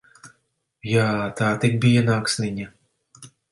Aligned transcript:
Jā, 0.91 1.03
tā 1.41 1.51
tik 1.65 1.79
bija 1.85 2.05
naksniņa! 2.09 2.69